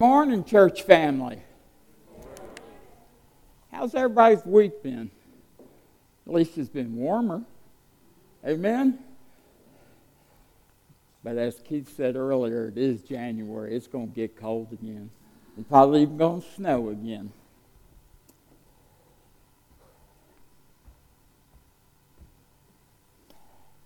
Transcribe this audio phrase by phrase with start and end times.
[0.00, 1.42] Morning, church family.
[3.72, 5.10] How's everybody's week been?
[6.24, 7.42] At least it's been warmer.
[8.46, 9.00] Amen?
[11.24, 13.74] But as Keith said earlier, it is January.
[13.74, 15.10] It's going to get cold again.
[15.58, 17.32] It's probably even going to snow again.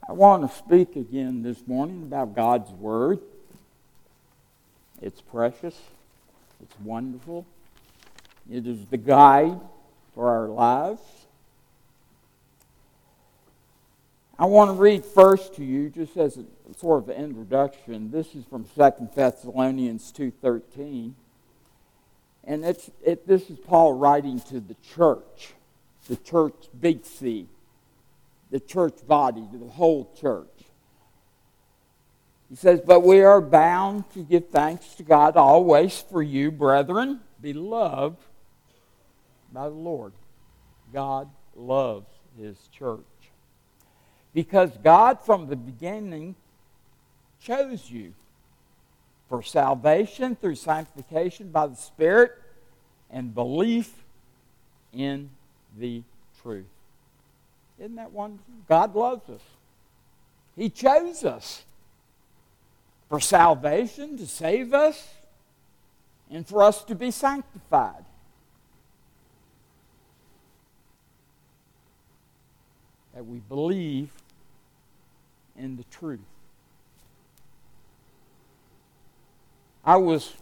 [0.06, 3.18] I want to speak again this morning about God's Word.
[5.00, 5.80] It's precious.
[6.62, 7.44] It's wonderful.
[8.50, 9.60] It is the guide
[10.14, 11.00] for our lives.
[14.38, 16.44] I want to read first to you, just as a
[16.78, 18.10] sort of an introduction.
[18.10, 21.12] This is from 2 Thessalonians 2.13.
[22.44, 25.54] And it's, it, this is Paul writing to the church,
[26.08, 27.46] the church, big C,
[28.50, 30.48] the church body, the whole church.
[32.52, 37.20] He says, But we are bound to give thanks to God always for you, brethren,
[37.40, 38.18] beloved
[39.50, 40.12] by the Lord.
[40.92, 43.00] God loves his church.
[44.34, 46.34] Because God, from the beginning,
[47.40, 48.12] chose you
[49.30, 52.32] for salvation through sanctification by the Spirit
[53.08, 53.94] and belief
[54.92, 55.30] in
[55.78, 56.02] the
[56.42, 56.66] truth.
[57.78, 58.52] Isn't that wonderful?
[58.68, 59.40] God loves us.
[60.54, 61.64] He chose us
[63.12, 65.12] for salvation, to save us,
[66.30, 68.06] and for us to be sanctified.
[73.14, 74.08] That we believe
[75.58, 76.20] in the truth.
[79.84, 80.32] I was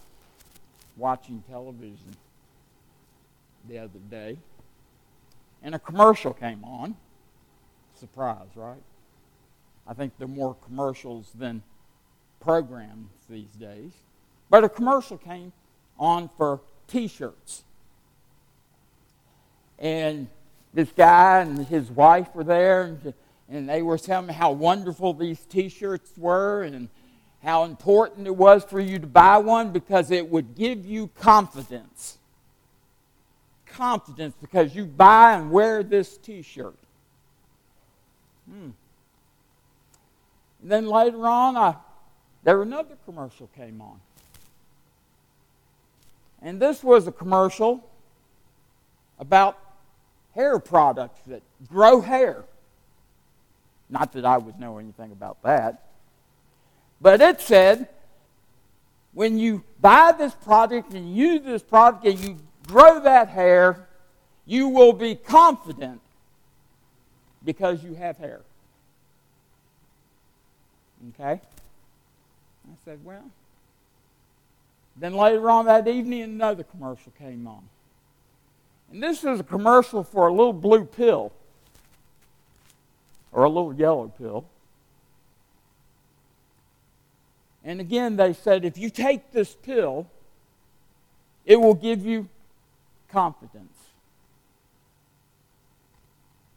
[0.96, 2.14] watching television
[3.68, 4.38] the other day,
[5.60, 6.94] and a commercial came on.
[7.96, 8.78] Surprise, right?
[9.88, 11.64] I think there are more commercials than
[12.40, 13.92] programs these days.
[14.48, 15.52] But a commercial came
[15.98, 17.62] on for t shirts.
[19.78, 20.28] And
[20.74, 23.14] this guy and his wife were there, and,
[23.48, 26.88] and they were telling me how wonderful these t shirts were and
[27.42, 32.18] how important it was for you to buy one because it would give you confidence.
[33.66, 36.74] Confidence because you buy and wear this t shirt.
[38.50, 38.70] Hmm.
[40.60, 41.76] then later on, I
[42.42, 44.00] there another commercial came on.
[46.42, 47.86] And this was a commercial
[49.18, 49.58] about
[50.34, 52.44] hair products that grow hair.
[53.90, 55.82] Not that I would know anything about that.
[57.00, 57.88] But it said
[59.12, 63.88] when you buy this product and use this product and you grow that hair,
[64.46, 66.00] you will be confident
[67.44, 68.40] because you have hair.
[71.10, 71.40] Okay?
[72.90, 73.30] Said, Well.
[74.96, 77.62] Then later on that evening, another commercial came on.
[78.90, 81.30] And this was a commercial for a little blue pill
[83.30, 84.44] or a little yellow pill.
[87.62, 90.08] And again, they said if you take this pill,
[91.46, 92.28] it will give you
[93.08, 93.78] confidence.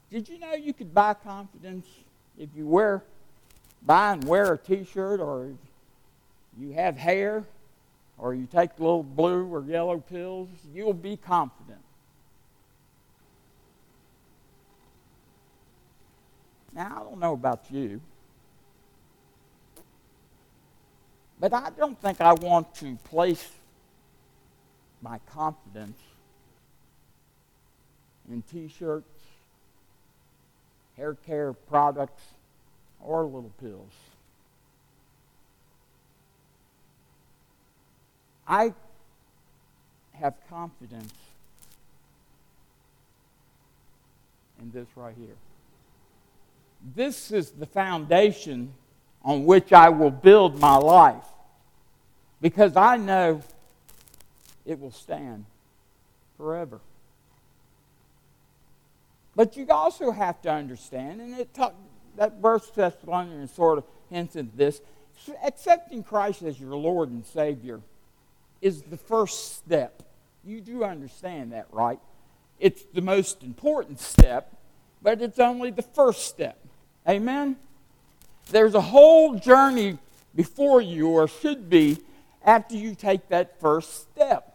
[0.09, 1.85] Did you know you could buy confidence
[2.39, 3.03] if you wear,
[3.85, 5.51] buy and wear a t shirt or
[6.59, 7.43] you have hair
[8.17, 11.79] or you take little blue or yellow pills, you'll be confident.
[16.73, 18.01] Now, I don't know about you,
[21.39, 23.47] but I don't think I want to place
[25.01, 25.99] my confidence
[28.31, 29.21] in t shirts,
[30.97, 32.23] hair care products,
[33.01, 33.91] or little pills.
[38.47, 38.73] I
[40.13, 41.13] have confidence
[44.61, 45.35] in this right here.
[46.95, 48.73] This is the foundation
[49.23, 51.25] on which I will build my life
[52.41, 53.41] because I know
[54.65, 55.45] it will stand
[56.37, 56.79] forever.
[59.35, 61.73] But you also have to understand, and it talk,
[62.17, 64.81] that verse Thessalonians sort of hints at this
[65.43, 67.79] accepting Christ as your Lord and Savior
[68.63, 70.01] is the first step.
[70.43, 71.99] You do understand that, right?
[72.59, 74.55] It's the most important step,
[75.01, 76.57] but it's only the first step.
[77.07, 77.57] Amen?
[78.49, 79.97] There's a whole journey
[80.33, 81.97] before you, or should be,
[82.43, 84.49] after you take that first step.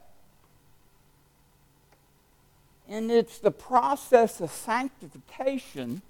[2.89, 6.01] And it's the process of sanctification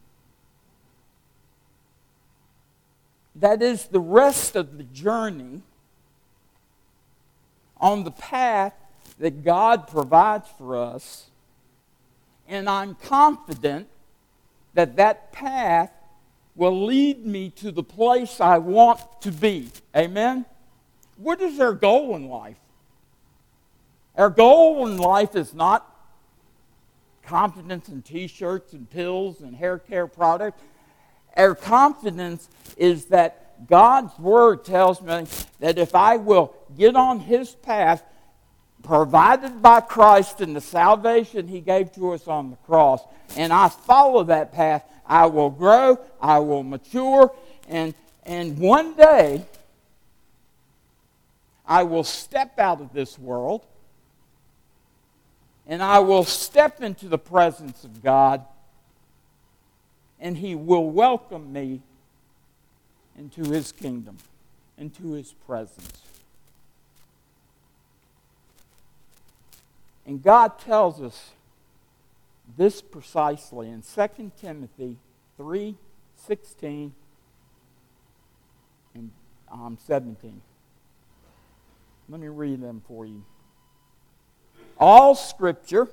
[3.35, 5.63] that is the rest of the journey
[7.81, 8.75] on the path
[9.19, 11.31] that God provides for us,
[12.47, 13.89] and I'm confident
[14.75, 15.91] that that path
[16.55, 19.71] will lead me to the place I want to be.
[19.97, 20.45] Amen?
[21.17, 22.59] What is our goal in life?
[24.17, 25.95] Our goal in life is not
[27.23, 30.63] confidence in t shirts and pills and hair care products.
[31.37, 35.25] Our confidence is that God's Word tells me
[35.61, 38.03] that if I will get on His path,
[38.83, 43.03] provided by Christ and the salvation He gave to us on the cross,
[43.37, 47.35] and I follow that path, I will grow, I will mature,
[47.69, 47.95] and,
[48.25, 49.45] and one day
[51.67, 53.63] I will step out of this world
[55.67, 58.43] and I will step into the presence of God
[60.19, 61.83] and He will welcome me
[63.19, 64.17] into His kingdom,
[64.79, 66.03] into His presence.
[70.07, 71.33] And God tells us
[72.57, 74.97] this precisely in 2 Timothy
[75.37, 75.75] 3
[76.27, 76.93] 16
[78.95, 79.11] and
[79.53, 80.41] um, 17.
[82.09, 83.25] Let me read them for you.
[84.79, 85.89] All Scripture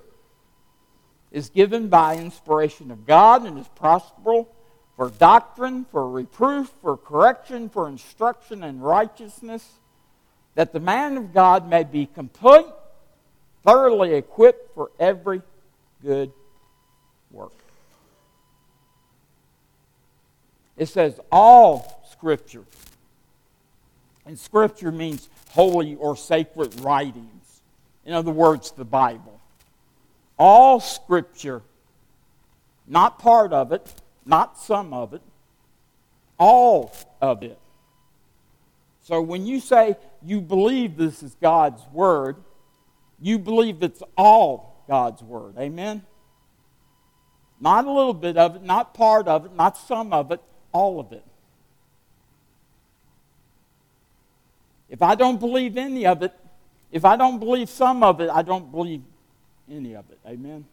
[1.32, 4.46] is given by inspiration of God and is prosperous
[4.95, 9.73] for doctrine, for reproof, for correction, for instruction in righteousness,
[10.55, 12.65] that the man of God may be complete
[13.65, 15.41] thoroughly equipped for every
[16.01, 16.31] good
[17.31, 17.51] work.
[20.77, 22.63] It says all Scripture.
[24.25, 27.62] And Scripture means holy or sacred writings.
[28.05, 29.39] In other words, the Bible.
[30.38, 31.62] All Scripture,
[32.88, 33.93] not part of it,
[34.26, 35.22] not some of it,
[36.38, 37.60] all of it.
[39.02, 42.38] So when you say you believe this is God's Word,
[43.22, 45.56] you believe it's all God's Word.
[45.60, 46.02] Amen?
[47.60, 51.00] Not a little bit of it, not part of it, not some of it, all
[51.00, 51.24] of it.
[54.90, 56.34] If I don't believe any of it,
[56.92, 59.02] if I don't believe some of it, I don't believe
[59.70, 60.20] any of it.
[60.28, 60.66] Amen?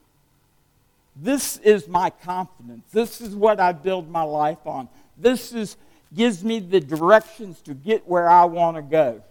[1.15, 2.85] This is my confidence.
[2.93, 4.89] This is what I build my life on.
[5.17, 5.77] This is,
[6.15, 9.23] gives me the directions to get where I want to go.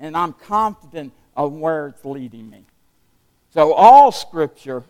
[0.00, 2.64] And I'm confident of where it's leading me.
[3.50, 4.82] So, all Scripture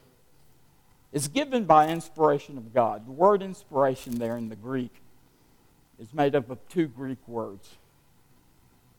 [1.12, 3.06] is given by inspiration of God.
[3.06, 4.92] The word inspiration there in the Greek
[6.00, 7.76] is made up of two Greek words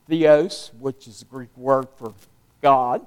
[0.07, 2.13] theos, which is the Greek word for
[2.61, 3.05] God,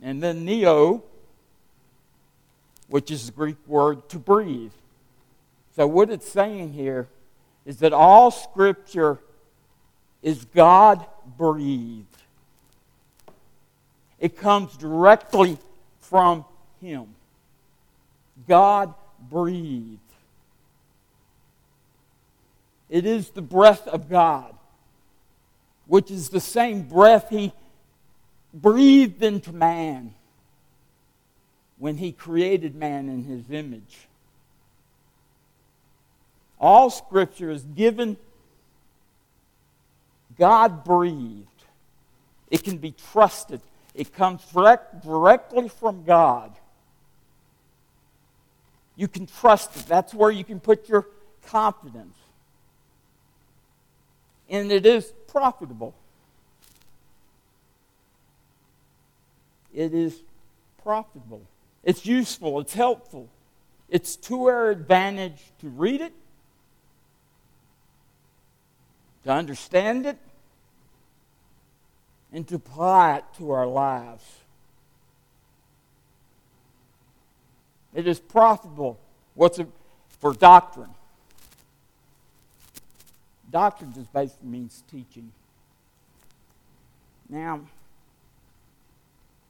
[0.00, 1.02] and then pneo,
[2.92, 4.70] which is the Greek word to breathe.
[5.74, 7.08] So, what it's saying here
[7.64, 9.18] is that all Scripture
[10.20, 11.02] is God
[11.38, 12.18] breathed.
[14.18, 15.56] It comes directly
[16.02, 16.44] from
[16.82, 17.14] Him.
[18.46, 18.92] God
[19.30, 19.98] breathed.
[22.90, 24.54] It is the breath of God,
[25.86, 27.54] which is the same breath He
[28.52, 30.12] breathed into man
[31.82, 34.06] when He created man in His image.
[36.60, 38.16] All Scripture is given,
[40.38, 41.48] God breathed.
[42.52, 43.60] It can be trusted.
[43.96, 46.52] It comes direct, directly from God.
[48.94, 49.86] You can trust it.
[49.86, 51.08] That's where you can put your
[51.46, 52.16] confidence.
[54.48, 55.96] And it is profitable.
[59.74, 60.22] It is
[60.84, 61.42] profitable.
[61.84, 62.60] It's useful.
[62.60, 63.28] It's helpful.
[63.88, 66.12] It's to our advantage to read it,
[69.24, 70.16] to understand it,
[72.32, 74.24] and to apply it to our lives.
[77.94, 78.98] It is profitable.
[79.34, 79.68] What's it
[80.20, 80.94] for doctrine?
[83.50, 85.30] Doctrine just basically means teaching.
[87.28, 87.60] Now,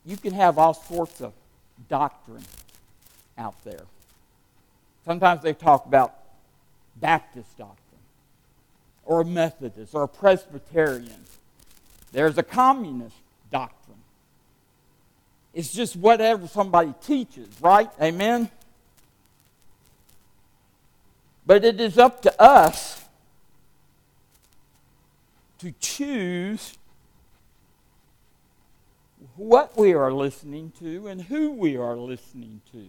[0.04, 1.32] you can have all sorts of
[1.88, 2.44] doctrine
[3.38, 3.82] out there.
[5.04, 6.14] Sometimes they talk about
[6.96, 7.78] Baptist doctrine,
[9.04, 11.24] or Methodist, or Presbyterian.
[12.12, 13.16] There's a communist
[13.50, 13.98] doctrine.
[15.54, 17.90] It's just whatever somebody teaches, right?
[18.00, 18.50] Amen?
[21.44, 23.04] But it is up to us
[25.58, 26.76] to choose
[29.36, 32.86] what we are listening to and who we are listening to.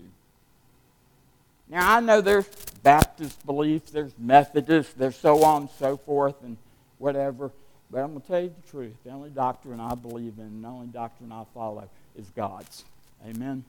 [1.69, 2.47] Now, I know there's
[2.83, 6.57] Baptist beliefs, there's Methodist, there's so on and so forth, and
[6.97, 7.51] whatever.
[7.89, 8.95] But I'm going to tell you the truth.
[9.05, 12.83] The only doctrine I believe in, the only doctrine I follow is God's.
[13.25, 13.63] Amen.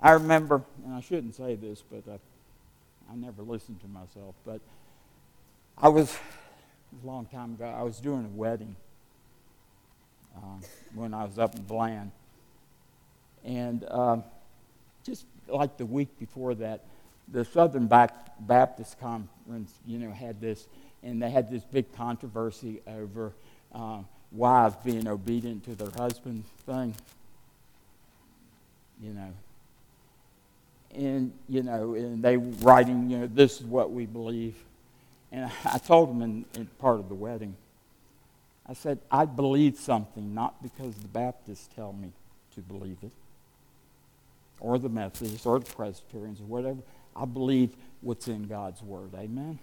[0.00, 2.18] I remember, and I shouldn't say this, but I,
[3.12, 4.60] I never listened to myself, but
[5.76, 6.16] I was,
[7.02, 8.74] a long time ago, I was doing a wedding
[10.36, 10.40] uh,
[10.94, 12.10] when I was up in Bland.
[13.44, 14.18] And uh,
[15.04, 16.84] just like the week before that,
[17.30, 20.66] the Southern Baptist Conference, you know, had this,
[21.02, 23.32] and they had this big controversy over
[23.74, 24.00] uh,
[24.32, 26.94] wives being obedient to their husband thing.
[29.00, 29.32] You know,
[30.94, 34.56] and you know, and they writing, you know, this is what we believe.
[35.32, 37.56] And I told them in, in part of the wedding,
[38.66, 42.12] I said, I believe something not because the Baptists tell me
[42.54, 43.12] to believe it,
[44.60, 46.80] or the Methodists, or the Presbyterians, or whatever.
[47.16, 49.10] I believe what's in God's Word.
[49.14, 49.58] Amen.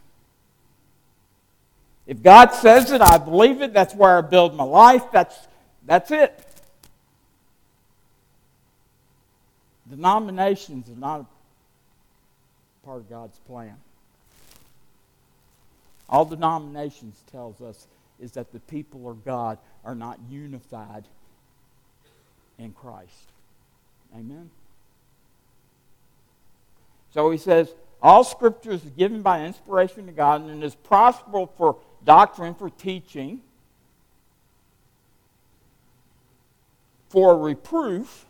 [2.08, 3.73] If God says it, I believe it.
[3.73, 5.04] That's where I build my life.
[5.12, 5.36] That's,
[5.86, 6.39] that's it.
[9.89, 11.25] Denominations are not
[12.84, 13.75] part of God's plan.
[16.09, 17.87] All denominations tells us
[18.19, 21.05] is that the people of God are not unified
[22.57, 23.31] in Christ.
[24.15, 24.49] Amen.
[27.13, 31.77] So he says, all scripture is given by inspiration to God and is profitable for
[32.03, 33.41] doctrine, for teaching,
[37.09, 38.25] for reproof,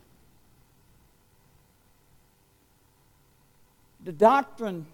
[4.05, 4.85] The doctrine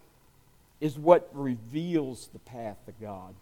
[0.81, 3.35] is what reveals the path of God.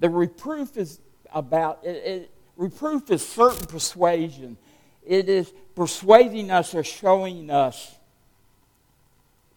[0.00, 1.00] The reproof is
[1.32, 4.58] about, it, it, reproof is certain persuasion.
[5.06, 7.94] It is persuading us or showing us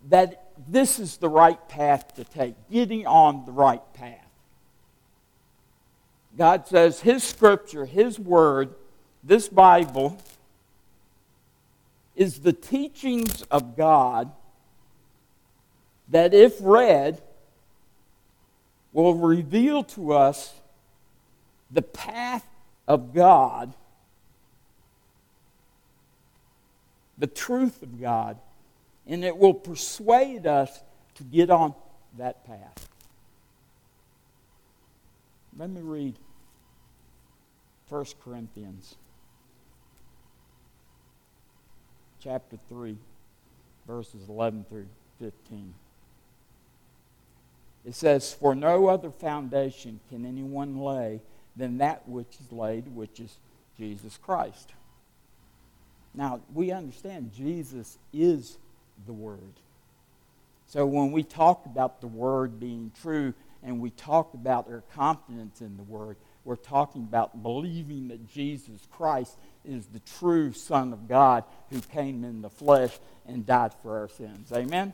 [0.07, 4.15] that this is the right path to take, getting on the right path.
[6.37, 8.75] God says His scripture, His word,
[9.23, 10.17] this Bible,
[12.15, 14.31] is the teachings of God
[16.09, 17.21] that, if read,
[18.93, 20.53] will reveal to us
[21.71, 22.45] the path
[22.87, 23.73] of God,
[27.17, 28.37] the truth of God,
[29.05, 30.81] and it will persuade us
[31.15, 31.73] to get on
[32.17, 32.89] that path.
[35.57, 36.15] Let me read
[37.89, 38.95] 1 Corinthians
[42.23, 42.97] chapter 3
[43.87, 44.87] verses 11 through
[45.19, 45.73] 15.
[47.85, 51.21] It says, For no other foundation can anyone lay
[51.55, 53.37] than that which is laid, which is
[53.77, 54.71] Jesus Christ.
[56.13, 58.57] Now, we understand Jesus is
[59.05, 59.53] the Word.
[60.67, 65.61] So when we talk about the Word being true and we talk about our confidence
[65.61, 71.07] in the Word, we're talking about believing that Jesus Christ is the true Son of
[71.07, 74.51] God who came in the flesh and died for our sins.
[74.51, 74.93] Amen?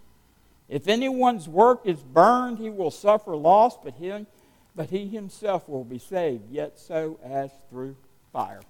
[0.71, 4.25] If anyone's work is burned, he will suffer loss, but he,
[4.73, 7.97] but he himself will be saved, yet so as through
[8.31, 8.61] fire.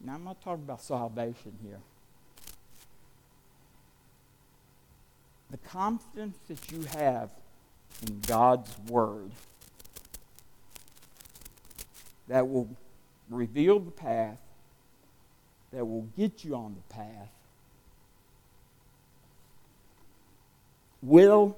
[0.00, 1.78] Now, I'm not talking about salvation here.
[5.52, 7.30] The confidence that you have
[8.02, 9.30] in God's Word
[12.26, 12.68] that will
[13.30, 14.40] reveal the path,
[15.72, 17.30] that will get you on the path,
[21.04, 21.56] will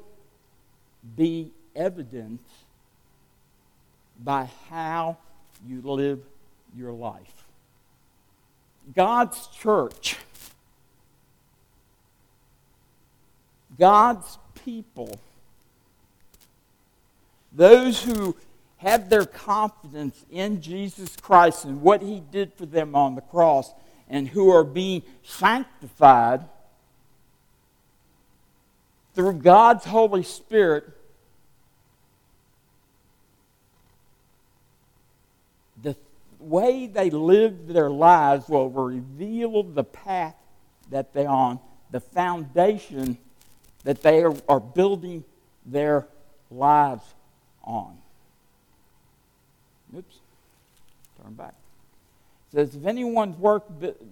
[1.17, 2.41] be evident
[4.23, 5.17] by how
[5.67, 6.21] you live
[6.77, 7.45] your life.
[8.95, 10.17] God's church,
[13.79, 15.19] God's people,
[17.53, 18.37] those who
[18.79, 23.73] have their confidence in Jesus Christ and what He did for them on the cross,
[24.09, 26.45] and who are being sanctified
[29.17, 30.85] through God's Holy Spirit,
[35.83, 35.97] the
[36.39, 40.37] way they live their lives will reveal the path
[40.91, 41.59] that they're on,
[41.91, 43.17] the foundation
[43.85, 45.25] that they are, are building
[45.65, 46.07] their
[46.51, 47.05] lives
[47.65, 47.97] on.
[49.97, 50.19] Oops.
[51.23, 51.55] Turn back.
[52.53, 53.65] Says, If anyone's work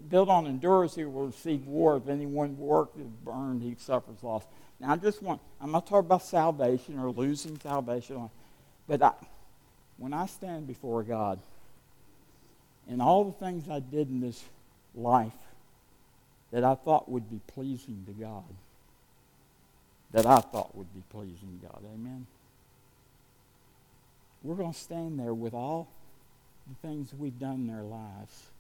[0.09, 1.99] built on endurance, he will receive war.
[1.99, 4.45] If anyone's work is burned, he suffers loss.
[4.81, 8.29] Now, I just want, I'm not talking about salvation or losing salvation,
[8.87, 9.13] but I,
[9.99, 11.39] when I stand before God
[12.89, 14.43] and all the things I did in this
[14.95, 15.33] life
[16.51, 18.45] that I thought would be pleasing to God,
[20.13, 22.27] that I thought would be pleasing to God, amen?
[24.43, 25.89] We're going to stand there with all
[26.69, 28.51] the things we've done in our lives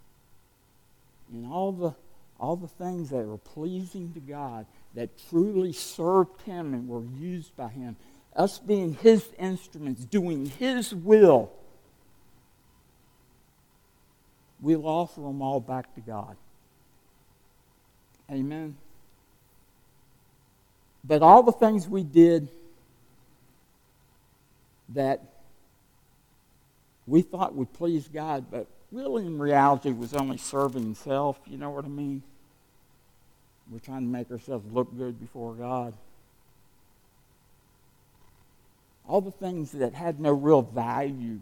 [1.32, 1.94] and all the
[2.40, 7.56] all the things that were pleasing to God, that truly served Him and were used
[7.56, 7.96] by Him,
[8.34, 11.52] us being His instruments, doing His will,
[14.60, 16.36] we'll offer them all back to God.
[18.30, 18.76] Amen.
[21.04, 22.48] But all the things we did
[24.90, 25.22] that
[27.06, 31.38] we thought would please God, but really in reality was only serving self.
[31.46, 32.22] You know what I mean?
[33.70, 35.94] We're trying to make ourselves look good before God.
[39.06, 41.40] All the things that had no real value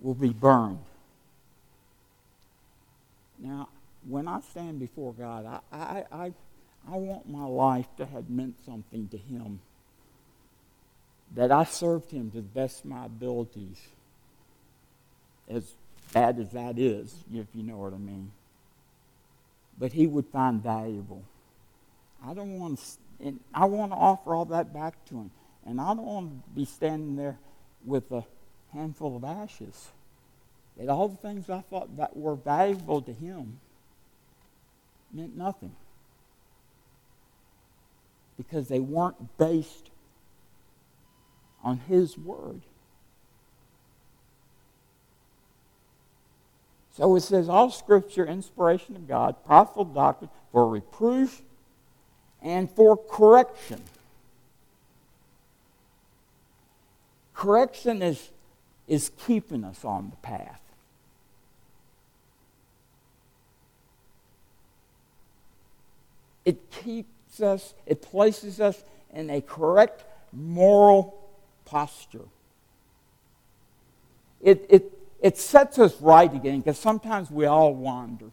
[0.00, 0.84] will be burned.
[3.38, 3.68] Now,
[4.06, 6.32] when I stand before God, I, I, I,
[6.88, 9.60] I want my life to have meant something to Him
[11.34, 13.80] that I served him to the best of my abilities,
[15.48, 15.74] as
[16.12, 18.30] bad as that is, if you know what I mean.
[19.78, 21.22] But he would find valuable.
[22.24, 22.80] I don't want
[23.20, 25.30] to, I want to offer all that back to him.
[25.66, 27.38] And I don't want to be standing there
[27.84, 28.24] with a
[28.72, 29.88] handful of ashes.
[30.76, 33.58] That all the things I thought that were valuable to him
[35.12, 35.74] meant nothing.
[38.36, 39.90] Because they weren't based
[41.62, 42.60] on His Word.
[46.96, 51.42] So it says, all Scripture, inspiration of God, profitable doctrine for reproof
[52.40, 53.82] and for correction.
[57.34, 58.30] Correction is,
[58.86, 60.60] is keeping us on the path.
[66.44, 71.18] It keeps us, it places us in a correct moral
[71.64, 72.28] posture.
[74.40, 74.92] It, it,
[75.24, 78.26] it sets us right again because sometimes we all wander.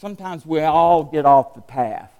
[0.00, 2.10] Sometimes we all get off the path.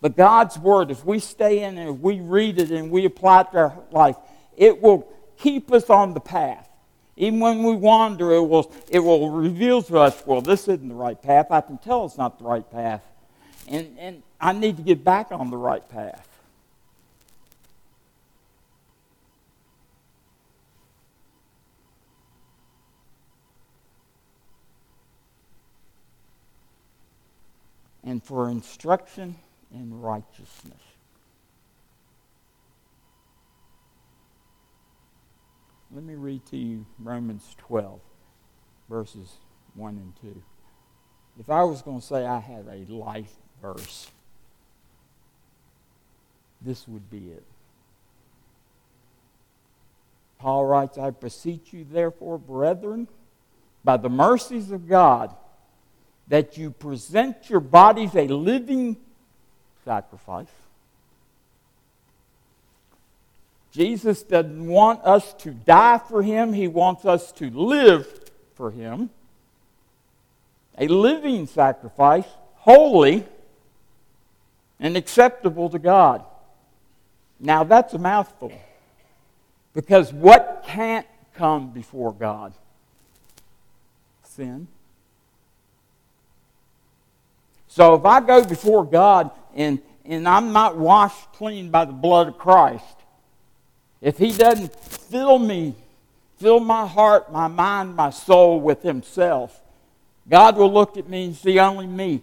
[0.00, 3.52] But God's Word, if we stay in and we read it and we apply it
[3.52, 4.16] to our life,
[4.56, 6.68] it will keep us on the path.
[7.16, 10.92] Even when we wander, it will, it will reveal to us, well, this isn't the
[10.92, 11.52] right path.
[11.52, 13.04] I can tell it's not the right path.
[13.68, 16.26] And, and I need to get back on the right path.
[28.04, 29.34] And for instruction
[29.72, 30.80] in righteousness.
[35.90, 38.00] Let me read to you Romans 12,
[38.88, 39.32] verses
[39.74, 40.42] 1 and 2.
[41.38, 44.10] If I was going to say I had a life verse,
[46.60, 47.44] this would be it.
[50.38, 53.08] Paul writes, I beseech you, therefore, brethren,
[53.82, 55.34] by the mercies of God,
[56.28, 58.96] that you present your bodies a living
[59.84, 60.48] sacrifice.
[63.72, 68.06] Jesus doesn't want us to die for him, he wants us to live
[68.54, 69.10] for him.
[70.78, 73.26] A living sacrifice, holy
[74.80, 76.24] and acceptable to God.
[77.40, 78.52] Now that's a mouthful.
[79.72, 82.54] Because what can't come before God?
[84.22, 84.68] Sin.
[87.74, 92.28] So if I go before God and, and I'm not washed clean by the blood
[92.28, 92.84] of Christ,
[94.00, 95.74] if He doesn't fill me,
[96.36, 99.60] fill my heart, my mind, my soul with Himself,
[100.28, 102.22] God will look at me and see only me.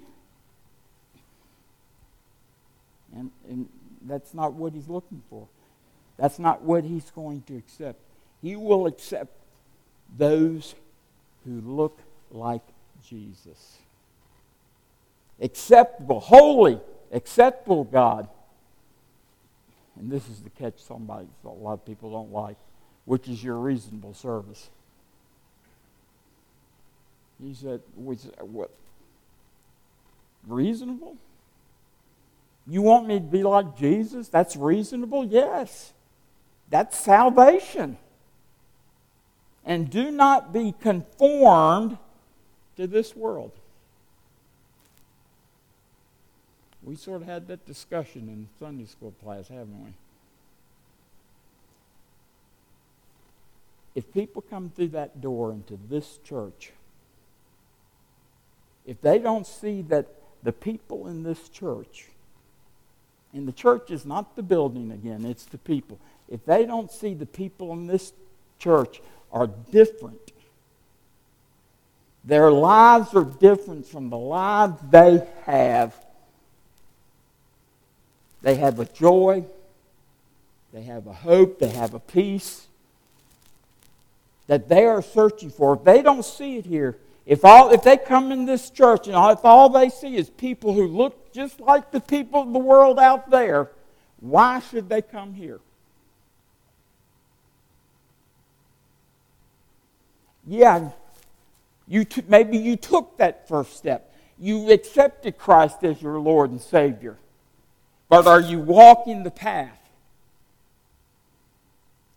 [3.14, 3.68] And, and
[4.04, 5.50] that's not what He's looking for.
[6.16, 8.00] That's not what He's going to accept.
[8.42, 9.36] He will accept
[10.18, 10.76] those
[11.44, 12.00] who look
[12.32, 12.64] like
[13.06, 13.81] Jesus
[15.42, 16.80] acceptable, holy,
[17.12, 18.30] acceptable God.
[20.00, 22.58] And this is the catch somebody, a lot of people don't like,
[23.06, 24.70] which is your reasonable service.
[27.44, 28.72] He said, what?
[30.48, 31.18] Reasonable?
[32.68, 34.30] You want me to be like Jesus?
[34.30, 35.26] That's reasonable?
[35.26, 35.94] Yes.
[36.70, 37.98] That's salvation.
[39.66, 41.98] And do not be conformed
[42.78, 43.52] to this world.
[46.84, 49.92] We sort of had that discussion in Sunday school class, haven't we?
[53.94, 56.72] If people come through that door into this church,
[58.86, 60.08] if they don't see that
[60.44, 62.08] the people in this church,
[63.34, 66.00] and the church is not the building again, it's the people.
[66.30, 68.14] If they don't see the people in this
[68.58, 69.02] church
[69.32, 70.32] are different,
[72.24, 75.94] their lives are different from the lives they have.
[78.42, 79.46] They have a joy,
[80.74, 82.68] they have a hope, they have a peace
[84.48, 85.76] that they are searching for.
[85.76, 89.16] If they don't see it here, if, all, if they come in this church and
[89.16, 93.00] if all they see is people who look just like the people of the world
[93.00, 93.70] out there,
[94.20, 95.60] why should they come here?
[100.48, 100.90] Yeah,
[101.88, 104.14] you t- maybe you took that first step.
[104.40, 107.18] You accepted Christ as your Lord and Savior.
[108.12, 109.80] But are you walking the path?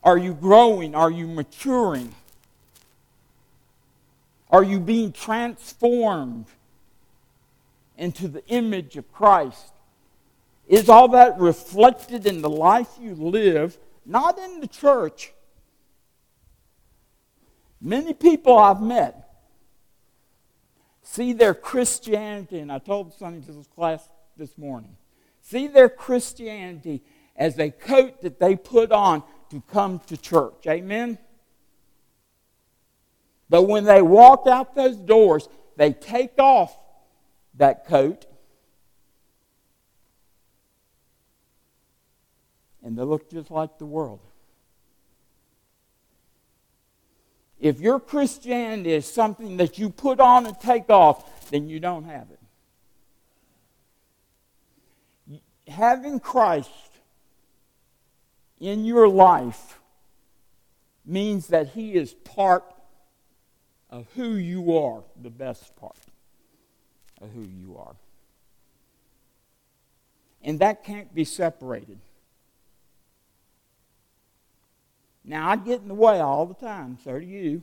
[0.03, 0.93] Are you growing?
[0.97, 2.13] Are you maturing?
[4.51, 6.47] Are you being transformed
[7.97, 9.73] into the image of Christ?
[10.67, 15.33] Is all that reflected in the life you live, not in the church?
[17.81, 19.31] Many people I've met
[21.05, 24.97] see their Christianity, and I told Sunday this class this morning,
[25.45, 27.03] see their Christianity
[27.37, 30.67] as a coat that they put on to come to church.
[30.67, 31.19] Amen?
[33.51, 36.77] But when they walk out those doors, they take off
[37.55, 38.27] that coat
[42.83, 44.21] and they look just like the world.
[47.61, 52.05] If your Christianity is something that you put on and take off, then you don't
[52.05, 52.41] have it.
[55.69, 56.71] Having Christ
[58.61, 59.81] in your life
[61.05, 62.65] means that He is part
[63.91, 65.97] of who you are, the best part
[67.21, 67.95] of who you are.
[70.43, 71.99] And that can't be separated.
[75.25, 77.63] Now, I get in the way all the time, so do you.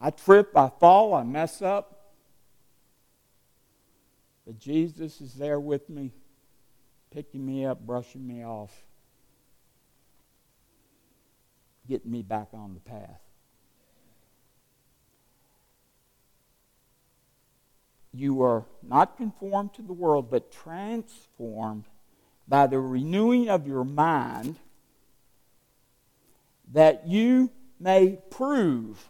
[0.00, 1.97] I trip, I fall, I mess up.
[4.48, 6.10] But Jesus is there with me,
[7.12, 8.74] picking me up, brushing me off,
[11.86, 13.20] getting me back on the path.
[18.18, 21.84] you are not conformed to the world, but transformed
[22.46, 24.56] by the renewing of your mind,
[26.72, 29.08] that you may prove.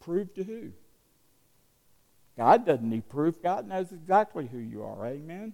[0.00, 0.72] Prove to who?
[2.40, 3.42] God doesn't need proof.
[3.42, 5.06] God knows exactly who you are.
[5.06, 5.52] Amen?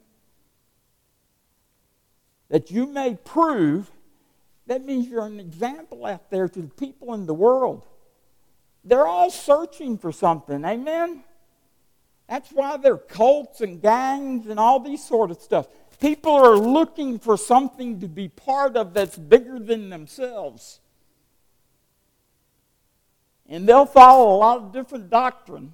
[2.48, 3.90] That you may prove,
[4.68, 7.84] that means you're an example out there to the people in the world.
[8.84, 10.64] They're all searching for something.
[10.64, 11.24] Amen?
[12.28, 15.66] That's why there are cults and gangs and all these sort of stuff.
[16.00, 20.78] People are looking for something to be part of that's bigger than themselves.
[23.48, 25.72] And they'll follow a lot of different doctrine.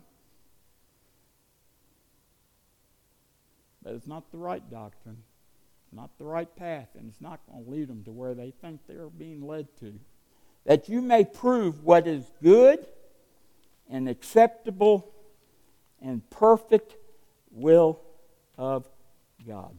[3.82, 5.18] But it's not the right doctrine,
[5.92, 8.80] not the right path, and it's not going to lead them to where they think
[8.86, 9.98] they're being led to.
[10.64, 12.86] That you may prove what is good
[13.90, 15.12] and acceptable
[16.00, 16.96] and perfect
[17.50, 18.00] will
[18.56, 18.88] of
[19.46, 19.76] God.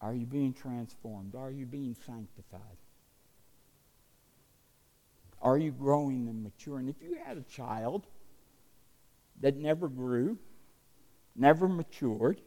[0.00, 1.36] Are you being transformed?
[1.36, 2.81] Are you being sanctified?
[5.42, 6.88] Are you growing and maturing?
[6.88, 8.06] If you had a child
[9.40, 10.38] that never grew,
[11.36, 12.40] never matured,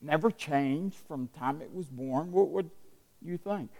[0.00, 2.70] never changed from the time it was born, what would
[3.22, 3.70] you think?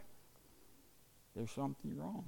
[1.34, 2.24] there's something wrong.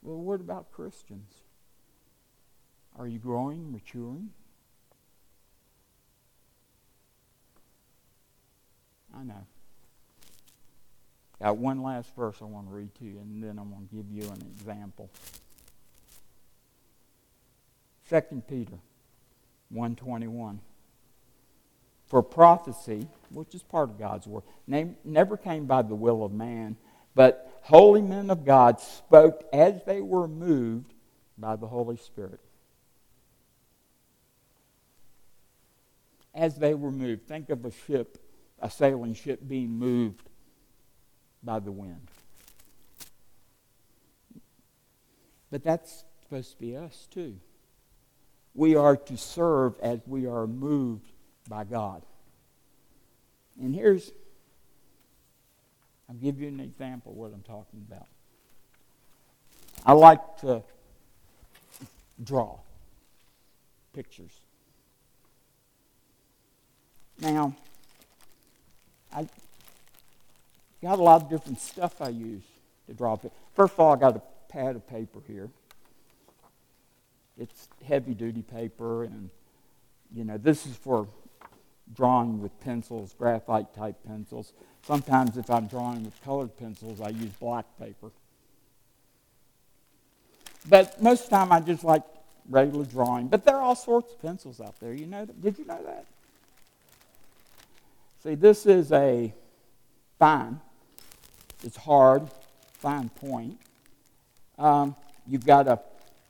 [0.00, 1.34] Well, what about Christians?
[2.96, 4.30] Are you growing, maturing?
[9.14, 9.46] I know.
[11.42, 13.94] Got one last verse I want to read to you, and then I'm going to
[13.96, 15.10] give you an example.
[18.08, 18.78] 2 Peter
[19.70, 20.60] 121.
[22.06, 24.44] For prophecy, which is part of God's word,
[25.04, 26.76] never came by the will of man,
[27.16, 30.94] but holy men of God spoke as they were moved
[31.36, 32.38] by the Holy Spirit.
[36.36, 37.26] As they were moved.
[37.26, 38.18] Think of a ship,
[38.60, 40.28] a sailing ship being moved
[41.42, 42.08] by the wind.
[45.50, 47.36] But that's supposed to be us too.
[48.54, 51.10] We are to serve as we are moved
[51.48, 52.02] by God.
[53.60, 54.12] And here's,
[56.08, 58.06] I'll give you an example of what I'm talking about.
[59.84, 60.62] I like to
[62.22, 62.58] draw
[63.92, 64.40] pictures.
[67.20, 67.54] Now,
[69.14, 69.28] I
[70.82, 72.42] got a lot of different stuff I use
[72.88, 73.16] to draw.
[73.54, 75.48] First of all, I got a pad of paper here.
[77.38, 79.30] It's heavy duty paper, and
[80.14, 81.06] you know, this is for
[81.94, 84.52] drawing with pencils, graphite type pencils.
[84.82, 88.10] Sometimes, if I'm drawing with colored pencils, I use black paper.
[90.68, 92.02] But most of the time, I just like
[92.48, 93.28] regular drawing.
[93.28, 94.92] But there are all sorts of pencils out there.
[94.92, 95.26] You know?
[95.26, 96.06] Did you know that?
[98.22, 99.32] See, this is a
[100.18, 100.60] fine.
[101.64, 102.28] It's hard,
[102.74, 103.58] fine point.
[104.58, 104.96] Um,
[105.26, 105.80] you've got a,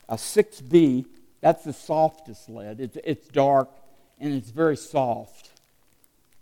[0.07, 1.05] a 6B.
[1.41, 2.79] That's the softest lead.
[2.79, 3.69] It's, it's dark
[4.19, 5.49] and it's very soft.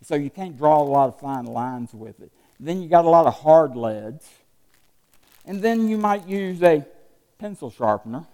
[0.03, 2.31] So you can't draw a lot of fine lines with it.
[2.59, 4.29] Then you got a lot of hard leads.
[5.45, 6.85] And then you might use a
[7.39, 8.25] pencil sharpener.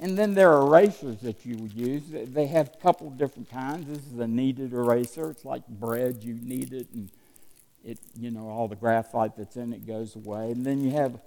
[0.00, 2.02] And then there are erasers that you would use.
[2.08, 3.88] They have a couple different kinds.
[3.88, 5.30] This is a kneaded eraser.
[5.30, 6.22] It's like bread.
[6.22, 7.10] You knead it, and
[7.88, 10.50] it, you know, all the graphite that's in it goes away.
[10.50, 11.18] And then you have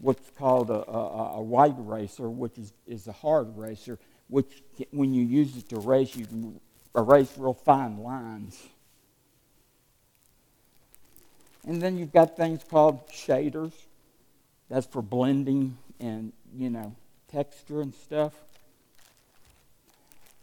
[0.00, 3.98] what's called a, a, a white eraser, which is, is a hard eraser,
[4.28, 4.62] which
[4.92, 6.58] when you use it to erase, you can
[6.96, 8.58] erase real fine lines.
[11.66, 13.72] And then you've got things called shaders.
[14.70, 16.96] That's for blending and, you know,
[17.30, 18.32] texture and stuff.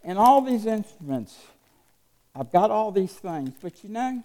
[0.04, 1.36] And all these instruments,
[2.36, 4.22] I've got all these things, but you know,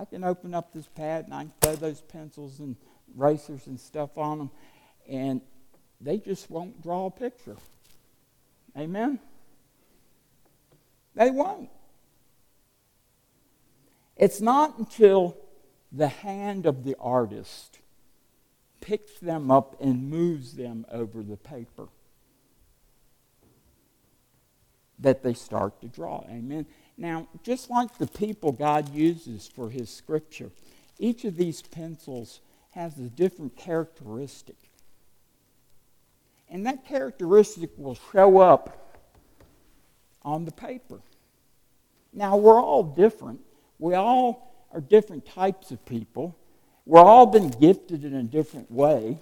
[0.00, 2.74] I can open up this pad and I can throw those pencils and
[3.14, 4.50] racers and stuff on them,
[5.06, 5.42] and
[6.00, 7.56] they just won't draw a picture.
[8.78, 9.18] Amen?
[11.14, 11.68] They won't.
[14.16, 15.36] It's not until
[15.92, 17.80] the hand of the artist
[18.80, 21.88] picks them up and moves them over the paper
[24.98, 26.24] that they start to draw.
[26.30, 26.64] Amen.
[27.00, 30.50] Now, just like the people God uses for his scripture,
[30.98, 32.40] each of these pencils
[32.72, 34.56] has a different characteristic.
[36.50, 39.00] And that characteristic will show up
[40.22, 41.00] on the paper.
[42.12, 43.40] Now, we're all different.
[43.78, 46.36] We all are different types of people.
[46.84, 49.16] We're all been gifted in a different way.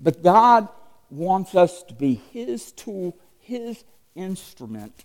[0.00, 0.68] But God
[1.10, 3.84] wants us to be His tool, His
[4.14, 5.04] instrument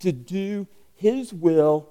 [0.00, 1.88] to do His will,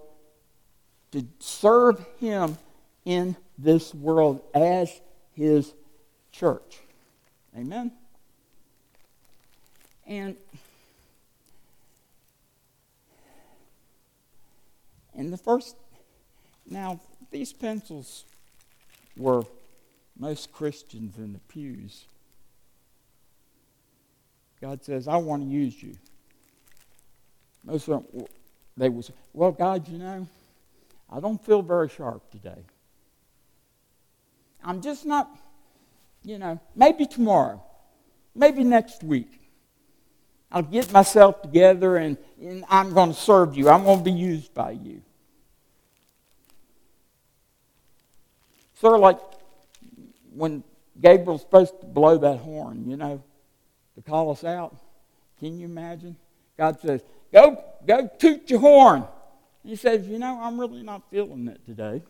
[1.11, 2.57] to serve Him
[3.05, 4.99] in this world as
[5.33, 5.73] His
[6.31, 6.79] church.
[7.57, 7.91] Amen?
[10.07, 10.35] And
[15.19, 15.75] And the first,
[16.65, 18.23] now, these pencils
[19.17, 19.43] were
[20.17, 22.05] most Christians in the pews.
[24.61, 25.95] God says, I want to use you.
[27.63, 28.25] Most of them,
[28.77, 30.27] they would say, Well, God, you know,
[31.09, 32.63] I don't feel very sharp today.
[34.63, 35.29] I'm just not,
[36.23, 37.63] you know, maybe tomorrow,
[38.35, 39.39] maybe next week.
[40.51, 43.69] I'll get myself together and, and I'm going to serve you.
[43.69, 45.01] I'm going to be used by you.
[48.73, 49.19] Sort of like
[50.33, 50.63] when
[50.99, 53.23] Gabriel's supposed to blow that horn, you know,
[53.99, 54.75] to call us out.
[55.39, 56.15] Can you imagine?
[56.57, 59.05] God says, Go, go toot your horn.
[59.63, 62.01] he says, You know, I'm really not feeling it today.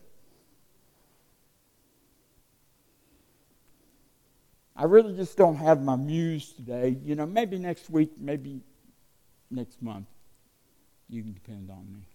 [4.76, 6.98] I really just don't have my muse today.
[7.04, 8.62] You know, maybe next week, maybe
[9.52, 10.08] next month,
[11.10, 12.08] you can depend on me.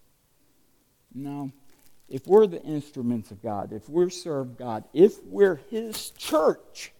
[1.15, 1.53] No
[2.09, 6.93] if we're the instruments of God, if we're serve God, if we're His church,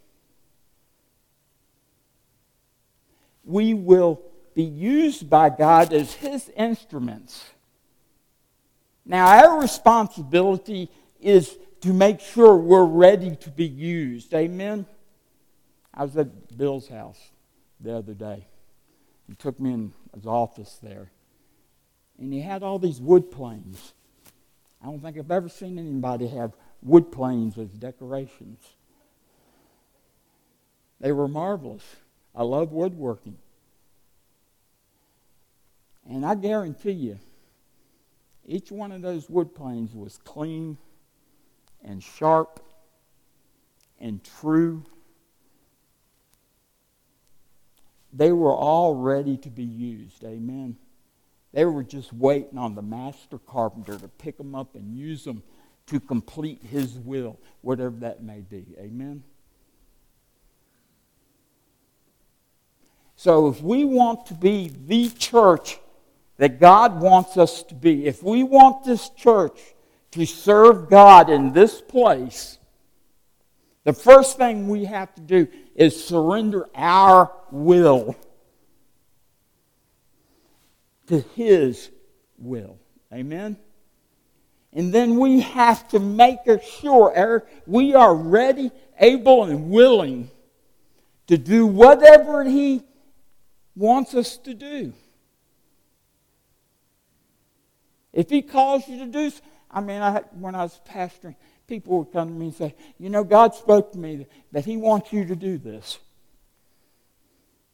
[3.45, 4.21] we will
[4.55, 7.45] be used by God as His instruments.
[9.05, 10.91] Now, our responsibility
[11.21, 14.33] is to make sure we're ready to be used.
[14.33, 14.87] Amen?
[15.93, 17.21] I was at Bill's house
[17.81, 18.47] the other day.
[19.29, 21.11] He took me in his office there.
[22.19, 23.93] And he had all these wood planes.
[24.83, 28.61] I don't think I've ever seen anybody have wood planes as decorations.
[31.01, 31.85] They were marvelous.
[32.35, 33.39] I love woodworking.
[36.09, 37.19] And I guarantee you,
[38.47, 40.77] each one of those wood planes was clean
[41.83, 42.61] and sharp
[43.99, 44.85] and true.
[48.13, 50.23] They were all ready to be used.
[50.25, 50.77] Amen.
[51.53, 55.43] They were just waiting on the master carpenter to pick them up and use them
[55.87, 58.67] to complete his will, whatever that may be.
[58.79, 59.23] Amen.
[63.17, 65.79] So if we want to be the church
[66.37, 69.59] that God wants us to be, if we want this church
[70.13, 72.59] to serve God in this place,
[73.85, 78.17] the first thing we have to do is surrender our will
[81.07, 81.91] to His
[82.39, 82.79] will.
[83.13, 83.57] Amen?
[84.73, 86.41] And then we have to make
[86.81, 90.31] sure we are ready, able, and willing
[91.29, 92.83] to do whatever He
[93.77, 94.93] wants us to do.
[98.13, 99.33] If He calls you to do,
[99.71, 101.35] I mean, I, when I was pastoring,
[101.67, 104.77] people would come to me and say, You know, God spoke to me that He
[104.77, 105.99] wants you to do this.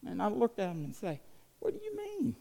[0.07, 1.21] And I looked at them and say,
[1.59, 2.37] What do you mean?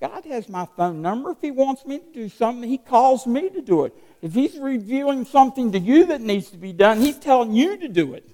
[0.00, 1.30] God has my phone number.
[1.32, 3.94] If He wants me to do something, He calls me to do it.
[4.22, 7.88] If He's revealing something to you that needs to be done, He's telling you to
[7.88, 8.28] do it.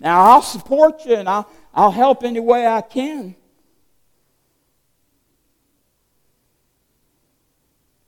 [0.00, 3.36] Now, I'll support you and I'll, I'll help any way I can.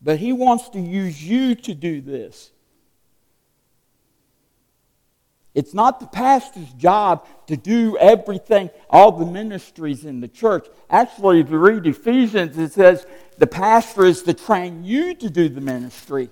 [0.00, 2.50] But He wants to use you to do this.
[5.54, 10.66] It's not the pastor's job to do everything, all the ministries in the church.
[10.88, 15.50] Actually, if you read Ephesians, it says the pastor is to train you to do
[15.50, 16.30] the ministry.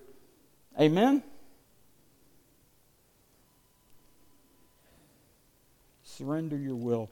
[0.80, 1.22] Amen?
[6.21, 7.09] Surrender your will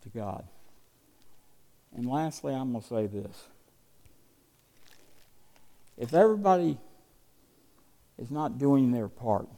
[0.00, 0.46] to God.
[1.94, 3.44] And lastly, I'm going to say this.
[5.98, 6.78] If everybody
[8.18, 9.48] is not doing their part,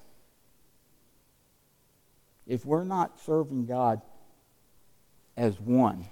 [2.49, 4.03] if we're not serving God
[5.37, 6.07] as one,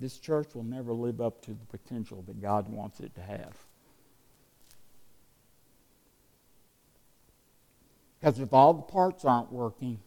[0.00, 3.54] this church will never live up to the potential that God wants it to have.
[8.26, 10.00] Because if all the parts aren't working,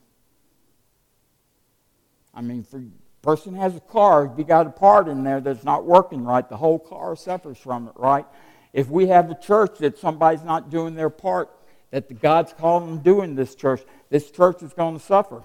[2.36, 2.84] I mean, for
[3.22, 6.48] person has a car, if you got a part in there that's not working right,
[6.50, 8.26] the whole car suffers from it, right?
[8.74, 11.50] If we have a church that somebody's not doing their part,
[11.92, 15.42] that the God's calling them doing this church, this church is going to suffer.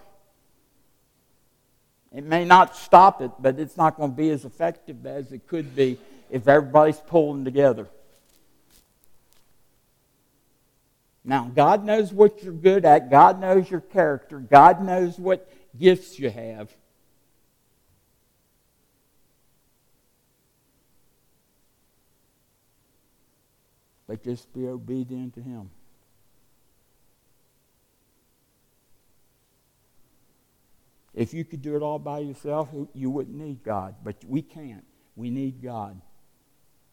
[2.12, 5.46] It may not stop it, but it's not going to be as effective as it
[5.46, 5.96] could be
[6.28, 7.86] if everybody's pulling together.
[11.24, 13.10] Now, God knows what you're good at.
[13.10, 14.38] God knows your character.
[14.38, 16.70] God knows what gifts you have.
[24.06, 25.70] But just be obedient to Him.
[31.14, 33.94] If you could do it all by yourself, you wouldn't need God.
[34.04, 34.84] But we can't.
[35.16, 36.02] We need God.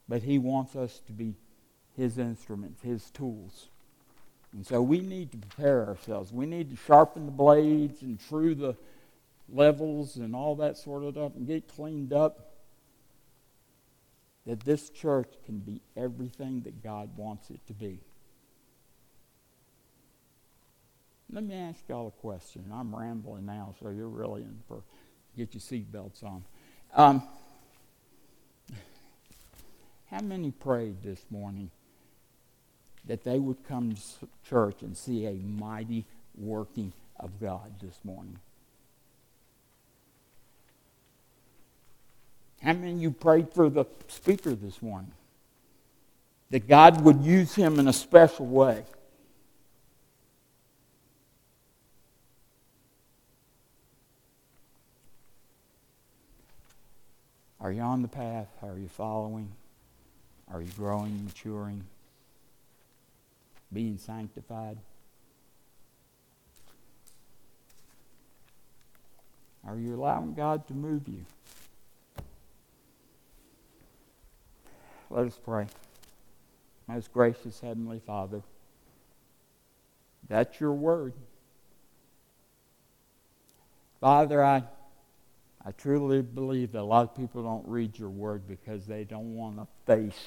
[0.07, 1.35] But He wants us to be
[1.97, 3.70] His instruments, His tools.
[4.53, 6.33] And so we need to prepare ourselves.
[6.33, 8.75] We need to sharpen the blades and true the
[9.47, 12.47] levels and all that sort of stuff and get cleaned up.
[14.45, 17.99] That this church can be everything that God wants it to be.
[21.31, 22.65] Let me ask y'all a question.
[22.73, 24.81] I'm rambling now, so you're really in for
[25.37, 26.43] get your seatbelts on.
[26.93, 27.23] Um,
[30.09, 31.71] how many prayed this morning
[33.05, 36.05] that they would come to church and see a mighty
[36.37, 38.39] working of God this morning?
[42.61, 45.11] How many of you prayed for the speaker this morning?
[46.51, 48.83] That God would use him in a special way.
[57.59, 58.47] Are you on the path?
[58.63, 59.49] Are you following?
[60.51, 61.83] Are you growing, maturing,
[63.71, 64.77] being sanctified?
[69.67, 71.25] Are you allowing God to move you?
[75.09, 75.67] Let us pray.
[76.87, 78.41] Most gracious Heavenly Father,
[80.27, 81.13] that's your word.
[83.99, 84.63] Father, I
[85.63, 89.35] I truly believe that a lot of people don't read your word because they don't
[89.35, 90.19] want to face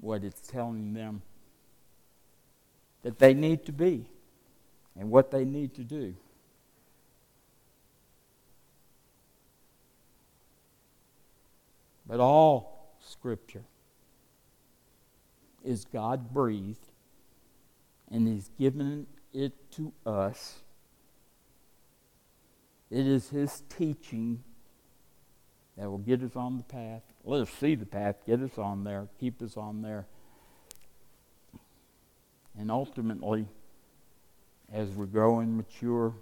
[0.00, 1.22] what it's telling them
[3.02, 4.06] that they need to be
[4.98, 6.14] and what they need to do.
[12.06, 13.64] But all Scripture
[15.64, 16.86] is God breathed
[18.10, 20.60] and He's given it to us.
[22.90, 24.44] It is His teaching
[25.76, 27.02] that will get us on the path.
[27.24, 30.06] Let us see the path, get us on there, keep us on there.
[32.56, 33.46] And ultimately,
[34.72, 36.14] as we grow and mature,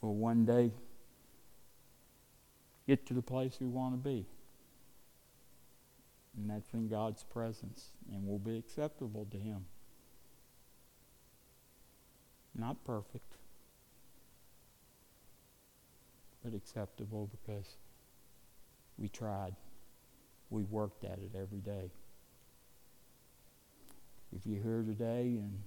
[0.00, 0.72] we'll one day
[2.86, 4.26] get to the place we want to be.
[6.36, 9.64] And that's in God's presence and we'll be acceptable to Him.
[12.54, 13.36] Not perfect,
[16.44, 17.76] but acceptable because
[18.98, 19.54] we tried.
[20.50, 21.90] We worked at it every day.
[24.34, 25.62] If you're here today and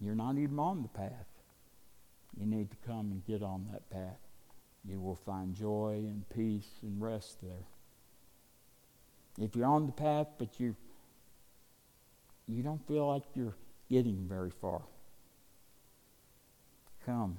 [0.00, 1.28] you're not even on the path,
[2.38, 4.18] you need to come and get on that path.
[4.88, 7.66] You will find joy and peace and rest there.
[9.38, 10.74] If you're on the path but you
[12.48, 13.54] you don't feel like you're
[13.88, 14.82] getting very far,
[17.06, 17.38] come.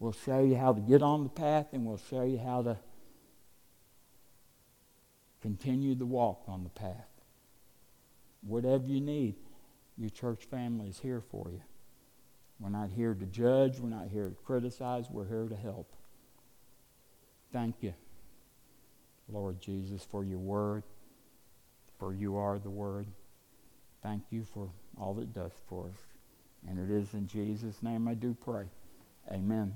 [0.00, 2.76] We'll show you how to get on the path and we'll show you how to
[5.42, 7.08] continue the walk on the path.
[8.42, 9.34] Whatever you need,
[9.96, 11.60] your church family is here for you.
[12.60, 15.92] We're not here to judge, we're not here to criticize, we're here to help.
[17.52, 17.94] Thank you,
[19.28, 20.82] Lord Jesus, for your word,
[21.98, 23.06] for you are the word.
[24.02, 24.70] Thank you for
[25.00, 25.98] all it does for us.
[26.68, 28.66] And it is in Jesus' name I do pray.
[29.30, 29.74] Amen.